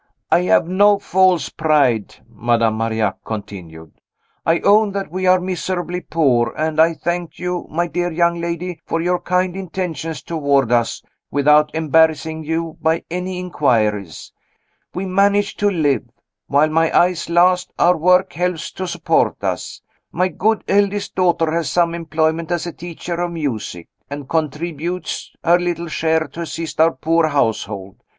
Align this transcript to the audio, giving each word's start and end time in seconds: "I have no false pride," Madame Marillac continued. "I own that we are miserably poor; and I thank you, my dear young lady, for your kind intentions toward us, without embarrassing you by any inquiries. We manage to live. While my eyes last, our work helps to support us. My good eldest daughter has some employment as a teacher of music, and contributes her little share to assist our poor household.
"I 0.31 0.39
have 0.45 0.67
no 0.67 0.97
false 0.97 1.49
pride," 1.49 2.15
Madame 2.27 2.75
Marillac 2.79 3.23
continued. 3.23 3.91
"I 4.47 4.57
own 4.61 4.93
that 4.93 5.11
we 5.11 5.27
are 5.27 5.39
miserably 5.39 6.01
poor; 6.01 6.55
and 6.57 6.79
I 6.79 6.95
thank 6.95 7.37
you, 7.37 7.67
my 7.69 7.85
dear 7.85 8.09
young 8.11 8.41
lady, 8.41 8.81
for 8.83 8.99
your 8.99 9.19
kind 9.19 9.55
intentions 9.55 10.23
toward 10.23 10.71
us, 10.71 11.03
without 11.29 11.69
embarrassing 11.75 12.43
you 12.43 12.77
by 12.81 13.03
any 13.11 13.37
inquiries. 13.37 14.33
We 14.91 15.05
manage 15.05 15.55
to 15.57 15.69
live. 15.69 16.05
While 16.47 16.69
my 16.69 16.91
eyes 16.97 17.29
last, 17.29 17.71
our 17.77 17.95
work 17.95 18.33
helps 18.33 18.71
to 18.71 18.87
support 18.87 19.43
us. 19.43 19.83
My 20.11 20.29
good 20.29 20.63
eldest 20.67 21.13
daughter 21.13 21.51
has 21.51 21.69
some 21.69 21.93
employment 21.93 22.49
as 22.49 22.65
a 22.65 22.73
teacher 22.73 23.21
of 23.21 23.33
music, 23.33 23.87
and 24.09 24.27
contributes 24.27 25.31
her 25.43 25.59
little 25.59 25.89
share 25.89 26.27
to 26.29 26.41
assist 26.41 26.81
our 26.81 26.93
poor 26.93 27.27
household. 27.27 27.97